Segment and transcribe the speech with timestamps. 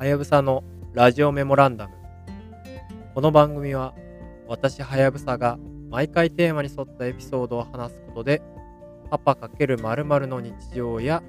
[0.00, 1.92] はやぶさのラジオメモランダム。
[3.14, 3.94] この番組は
[4.48, 5.58] 私はやぶさが
[5.90, 8.40] 毎回テーマに沿ったエピソードを話すことで
[9.10, 11.22] パパ×〇〇の日常や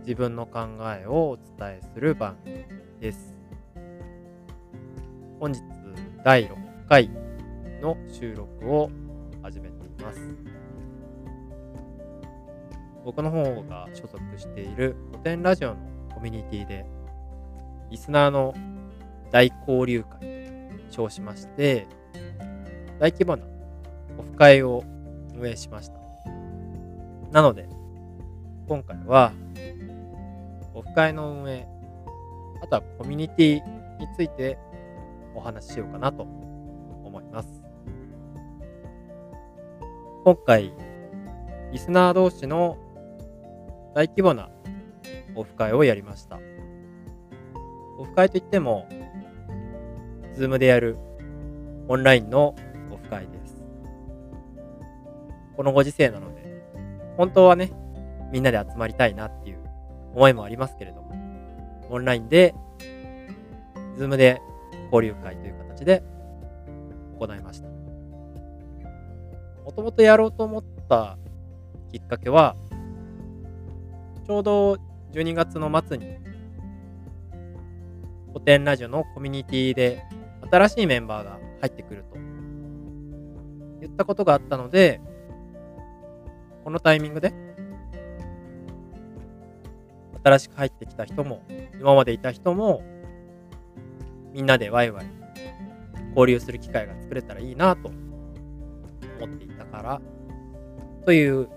[0.00, 0.66] 自分の考
[1.00, 2.64] えをお伝えする番組
[2.98, 3.36] です。
[5.38, 5.62] 本日
[6.24, 6.56] 第6
[6.88, 7.08] 回
[7.80, 8.90] の収録を
[9.44, 10.18] 始めています。
[13.04, 15.76] 僕の方が所属している古典ラジオの
[16.12, 16.97] コミュニティで
[17.90, 18.54] リスナーの
[19.30, 21.86] 大交流会と称しまして
[22.98, 23.44] 大規模な
[24.18, 24.84] オフ会を
[25.34, 25.98] 運営しました
[27.30, 27.68] なので
[28.66, 29.32] 今回は
[30.74, 31.66] オフ会の運営
[32.62, 34.58] あとはコミュニティについて
[35.34, 37.48] お話ししようかなと思います
[40.24, 40.72] 今回
[41.72, 42.76] リスナー同士の
[43.94, 44.48] 大規模な
[45.34, 46.38] オフ会をやりました。
[47.98, 48.88] オフ会といっても、
[50.36, 50.96] ズームでやる
[51.88, 52.54] オンラインの
[52.92, 53.56] オフ会です。
[55.56, 56.62] このご時世なので、
[57.16, 57.72] 本当はね、
[58.32, 59.58] みんなで集まりたいなっていう
[60.14, 61.12] 思いもありますけれども、
[61.90, 62.54] オンラインで、
[63.96, 64.40] ズームで
[64.92, 66.04] 交流会という形で
[67.18, 67.68] 行いました。
[69.64, 71.18] もともとやろうと思った
[71.90, 72.54] きっかけは、
[74.24, 74.74] ちょうど
[75.12, 76.27] 12月の末に
[78.38, 80.04] 古典ラジオのコミュニティで
[80.48, 82.14] 新しいメンバーが入ってくると
[83.80, 85.00] 言ったことがあったので
[86.62, 87.34] このタイミングで
[90.22, 91.42] 新しく入ってきた人も
[91.80, 92.84] 今までいた人も
[94.32, 95.06] みんなでワイワイ
[96.10, 97.88] 交流する機会が作れたらいいなと
[99.20, 100.00] 思っていたから
[101.04, 101.48] という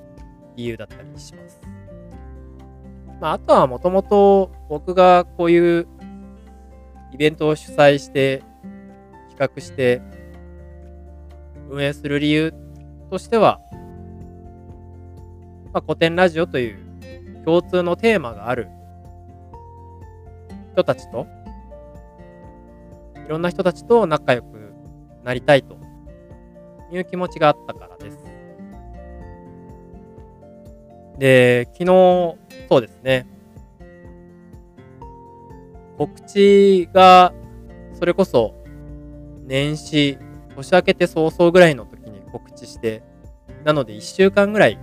[0.56, 1.62] 理由だったりします。
[3.20, 5.88] まあ、あとはもともと僕がこういう
[7.12, 8.44] イベントを主催して
[9.30, 10.02] 企画して
[11.70, 12.54] 運営する理由
[13.10, 13.60] としては、
[15.74, 18.68] まあ、古典ラジオという共通のテーマがある
[20.74, 21.28] 人たちと
[23.26, 24.74] いろんな人たちと仲良く
[25.24, 25.78] なりたいと
[26.92, 28.18] いう気持ちがあったからです。
[31.18, 31.86] で、昨日、
[32.68, 33.28] そうですね。
[36.02, 37.32] 告知が、
[37.94, 38.56] それこそ、
[39.46, 40.18] 年始、
[40.56, 43.04] 年明けて早々ぐらいの時に告知して、
[43.66, 44.80] なので1週間ぐらい、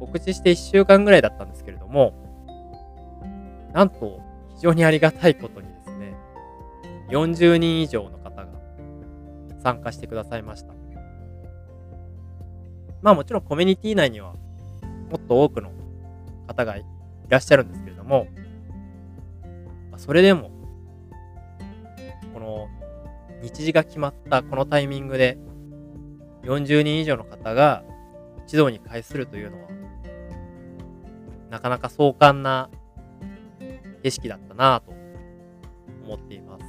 [0.00, 2.14] 告知して1週間ぐらいだったんですけれども、
[3.74, 4.20] なんと、
[4.56, 6.16] 非常にありがたいことにですね、
[7.10, 8.48] 40人以上の方が
[9.62, 10.74] 参加してくださいました。
[13.02, 14.38] まあもちろんコミュニティ内にはも
[15.16, 15.70] っと多くの
[16.48, 16.84] 方がい
[17.28, 18.26] らっしゃるんですけれども、
[19.96, 20.55] それでも、
[23.46, 25.38] 日時が決まったこのタイミングで
[26.42, 27.84] 40人以上の方が
[28.44, 29.68] 一堂に会するというのは、
[31.50, 32.68] なかなか壮観な
[34.02, 34.90] 景色だったなぁと
[36.04, 36.64] 思っています。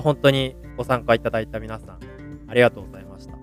[0.00, 2.00] 本当にご参加いただいた皆さん、
[2.48, 3.36] ありがとうございました。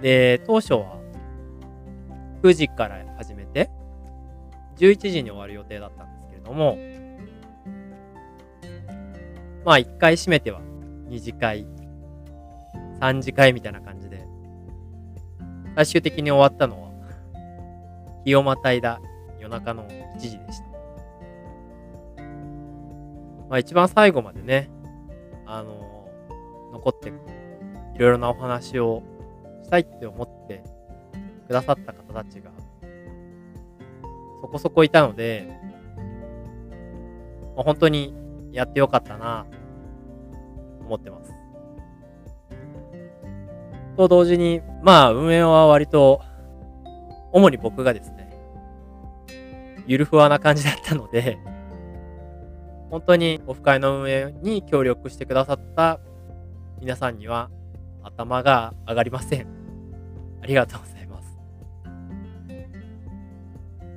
[0.00, 0.98] で、当初は
[2.42, 3.68] 9時から始めて、
[4.78, 6.78] 11時に終わる予定だったんですけれども、
[9.64, 10.60] まあ1回閉めては
[11.08, 11.66] 2次会、
[13.00, 14.26] 3次会みたいな感じで、
[15.76, 16.90] 最終的に終わったのは、
[18.24, 19.00] 日をまたいだ
[19.38, 20.64] 夜中の1時でした。
[23.48, 24.70] まあ一番最後までね、
[25.46, 26.08] あの
[26.72, 29.02] 残っていろいろなお話を
[29.64, 30.62] したいって思って
[31.46, 32.50] くださった方たちが
[34.40, 35.48] そこそこいたので、
[37.56, 38.14] まあ、本当に
[38.52, 39.46] やってよかったな
[40.80, 41.32] 思ってます。
[43.96, 46.22] と同時に、まあ運営は割と
[47.32, 48.30] 主に僕がですね、
[49.86, 51.38] ゆるふわな感じだったので、
[52.90, 56.00] 本当にオフ会の運営に協力してくださった
[56.80, 57.50] 皆さんには
[58.02, 59.46] 頭が上がりません。
[60.42, 61.38] ありがとうございます。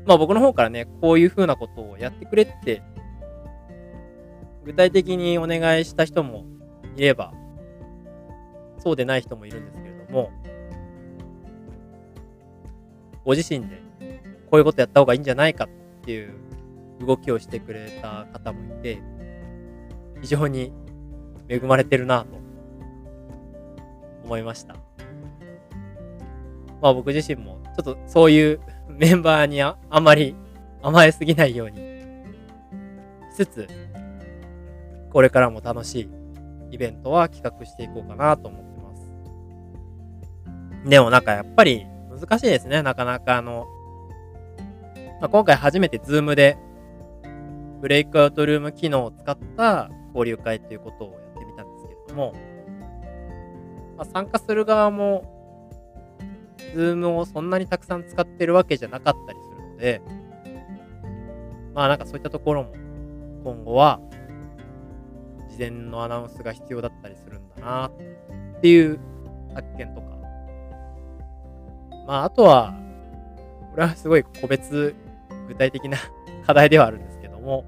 [0.06, 2.83] まあ僕の方からね、こういう風なことをやってくれって、
[4.65, 6.45] 具体的にお願いした人も
[6.95, 7.33] いれば、
[8.80, 10.31] そうでない人もいるんですけれども、
[13.25, 13.81] ご自身で
[14.50, 15.69] こういうことやった方がいいんじゃないかっ
[16.06, 16.33] ていう
[17.06, 19.01] 動きをしてくれた方もいて、
[20.21, 20.71] 非常に
[21.50, 22.38] 恵まれてるなと
[24.24, 24.75] 思いました。
[26.81, 30.36] まあ僕自身もちょっとそういうメンバーにああまり
[30.81, 31.77] 甘えすぎないように
[33.31, 33.68] しつつ、
[35.13, 36.10] これからも楽しい
[36.71, 38.95] イベントは企画していこうかなと思ってま
[40.83, 40.89] す。
[40.89, 42.81] でもなんかやっぱり難しいですね。
[42.81, 43.68] なかなかあの、
[45.21, 46.57] まあ、今回初めて Zoom で
[47.80, 52.33] ブレイクアウトルーム機能を使った交流会ということをやってみたんですけれども、
[53.98, 55.30] まあ、参加する側も
[56.74, 60.01] Zoom をそんなにたくさん使ってるわけじゃなかったりするので、
[61.75, 62.74] まあなんかそういったところも
[63.44, 64.00] 今後は
[65.53, 67.91] 事前のアナウンスが必要だったりするんだなっ
[68.61, 69.00] ていう
[69.53, 70.07] 発見とか。
[72.07, 72.73] まああとは、
[73.71, 74.95] これはすごい個別
[75.47, 75.97] 具体的な
[76.45, 77.65] 課題ではあるんですけども、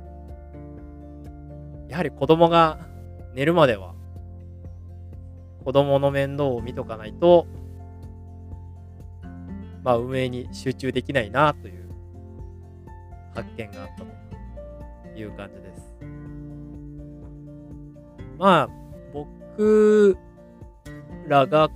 [1.90, 2.80] やはり子供が
[3.36, 3.94] 寝るまでは
[5.64, 7.46] 子供の面倒を見とかないと、
[9.84, 11.88] まあ運営に集中できないなという
[13.36, 14.04] 発見があった
[15.12, 15.96] という感じです。
[18.38, 18.70] まあ、
[19.14, 20.18] 僕
[21.28, 21.70] らが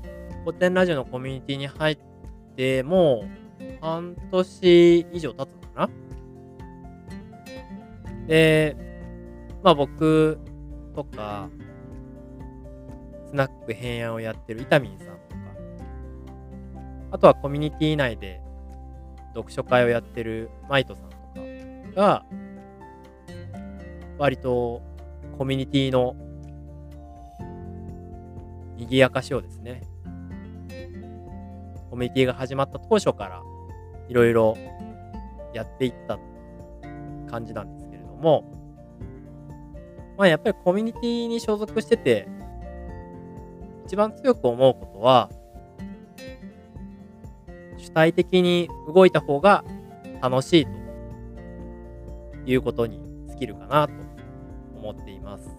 [0.46, 1.98] 古典ラジオのコミュニティに入っ
[2.56, 3.30] てもう
[3.82, 5.90] 半年以上経つのかな。
[8.28, 8.76] で、
[9.64, 10.40] まあ僕
[10.96, 11.50] とか、
[13.28, 15.18] スナック平安をやってるイタミンさんとか、
[17.12, 18.42] あとはコミュニティ内で
[19.34, 21.16] 読書会をやってるマイトさんと
[21.96, 22.26] かが、
[24.18, 24.82] 割と
[25.38, 26.16] コミュニティの
[28.80, 29.82] 賑やかしをですね、
[31.90, 33.44] コミュニティが始まった当初から
[34.08, 34.56] いろいろ
[35.54, 36.18] やっていった
[37.30, 38.54] 感じなんですけれども、
[40.18, 42.28] まあやっぱりコミュニティに所属してて、
[43.86, 45.30] 一番強く思うことは、
[47.78, 49.66] 主体的に動いた方が
[50.22, 50.72] 楽しいと
[52.46, 53.94] いうことに尽きるかなと
[54.78, 55.59] 思っています。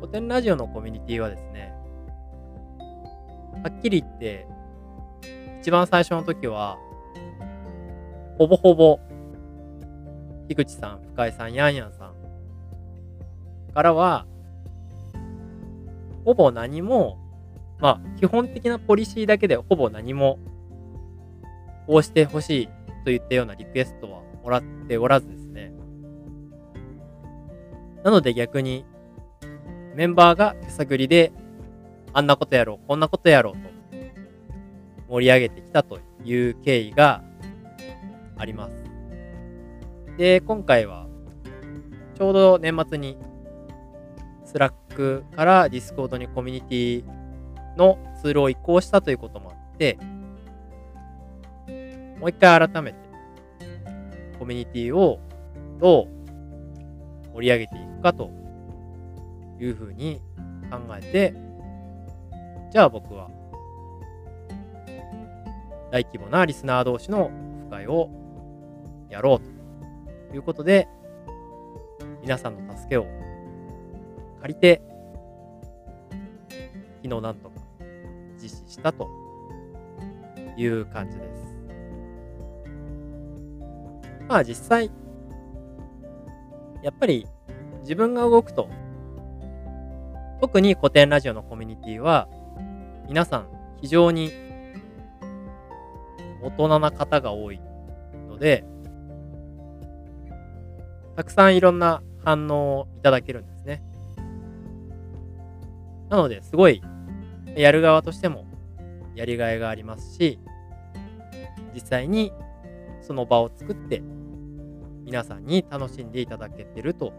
[0.00, 1.74] 古典ラジオのコミュニティはですね、
[3.64, 4.46] はっきり言って、
[5.60, 6.78] 一番最初の時は、
[8.38, 9.00] ほぼほぼ、
[10.48, 12.14] 樋口さん、深井さん、ヤンヤンさん
[13.74, 14.24] からは、
[16.24, 17.18] ほぼ何も、
[17.80, 20.38] まあ、基本的なポリシーだけでほぼ何も、
[21.88, 22.68] こうしてほしい
[23.04, 25.72] といったようなリクエストはもらっておらずですね。
[28.04, 28.84] なので逆に、
[29.98, 31.32] メンバーが手探りで、
[32.12, 33.58] あんなことやろう、こんなことやろうと、
[35.08, 37.24] 盛り上げてきたという経緯が
[38.36, 38.84] あります。
[40.16, 41.08] で、今回は、
[42.16, 43.18] ちょうど年末に、
[44.44, 47.04] スラックからディスコードにコミュニティ
[47.76, 49.98] のツールを移行したということもあって、
[52.20, 52.98] もう一回改めて、
[54.38, 55.18] コミュニティを
[55.80, 56.06] ど
[57.26, 58.37] う盛り上げていくかと
[59.60, 60.20] いうふうに
[60.70, 61.34] 考えて、
[62.70, 63.30] じゃあ僕は、
[65.90, 67.28] 大規模なリスナー同士のオ
[67.64, 68.10] フ会を
[69.08, 70.86] やろうということで、
[72.22, 73.06] 皆さんの助けを
[74.42, 74.82] 借りて、
[77.02, 77.60] 昨日なんとか
[78.40, 79.08] 実施したと
[80.56, 81.56] いう感じです。
[84.28, 84.90] まあ実際、
[86.82, 87.26] やっぱり
[87.80, 88.68] 自分が動くと
[90.40, 92.28] 特に古典ラジオのコミュニティは、
[93.08, 93.48] 皆さん
[93.80, 94.30] 非常に
[96.42, 97.60] 大人な方が多い
[98.28, 98.64] ので、
[101.16, 103.82] たくさんいろんな反応をいただけるんですね。
[106.08, 106.82] なので、すごい、
[107.56, 108.44] やる側としても
[109.16, 110.38] やりがいがありますし、
[111.74, 112.32] 実際に
[113.00, 114.02] その場を作って、
[115.04, 117.12] 皆さんに楽しんでいただけてると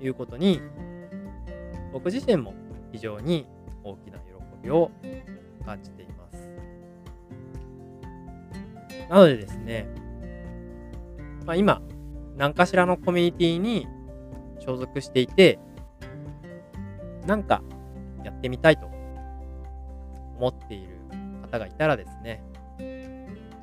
[0.00, 0.60] いうことに
[1.96, 2.52] 僕自身も
[2.92, 3.46] 非常に
[3.82, 4.24] 大きな喜
[4.62, 4.90] びを
[5.64, 6.50] 感じています。
[9.08, 9.88] なのでですね、
[11.46, 11.80] まあ、今、
[12.36, 13.88] 何かしらのコミュニティに
[14.58, 15.58] 所属していて、
[17.26, 17.62] なんか
[18.22, 18.90] やってみたいと
[20.38, 20.98] 思っている
[21.50, 22.44] 方がいたらですね、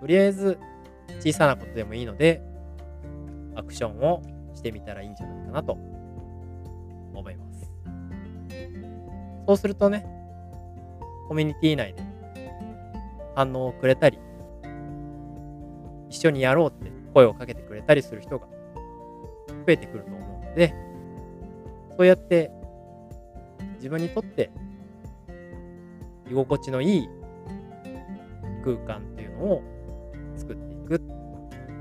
[0.02, 0.58] とりあえず
[1.20, 2.42] 小さなことでもいいので、
[3.54, 4.24] アクションを
[4.56, 5.78] してみたらいいんじゃないかなと
[7.14, 7.43] 思います。
[9.46, 10.06] そうするとね、
[11.28, 12.04] コミュニティ内で
[13.36, 14.20] 反応をくれたり、
[16.10, 18.48] 一緒にやろうって声をかけてくれたりする人が
[19.48, 20.74] 増えてくると思うので、
[21.98, 22.52] そうやって
[23.76, 24.52] 自分にとって
[26.30, 27.10] 居心地のいい
[28.64, 29.62] 空間っていうのを
[30.38, 31.00] 作っていくっ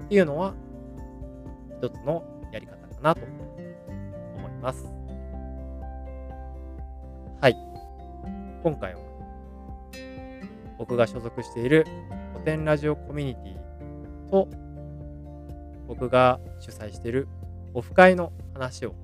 [0.08, 0.54] ていうのは
[1.80, 3.20] 一つのやり方かなと
[4.36, 5.01] 思います。
[8.62, 9.00] 今回は
[10.78, 11.84] 僕が所属している
[12.32, 14.48] 古典ラジオコミュニティと
[15.88, 17.26] 僕が主催している
[17.74, 18.94] オフ会の話を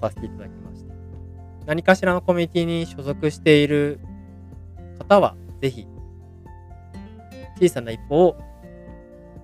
[0.00, 0.94] させていただきました。
[1.66, 3.98] 何かしらのコミュニティに所属している
[4.98, 5.86] 方は、ぜひ、
[7.60, 8.36] 小さな一歩を、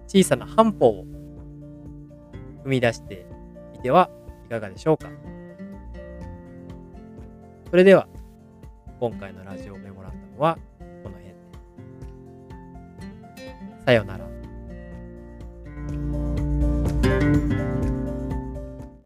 [0.07, 1.05] 小さな半歩を
[2.65, 3.27] 踏み出して
[3.73, 4.11] みては
[4.47, 5.09] いかがでしょうか。
[7.71, 8.07] それでは、
[9.01, 10.59] 今回のラジオメモランダムは
[11.03, 11.35] この辺で。
[13.87, 14.27] さようなら。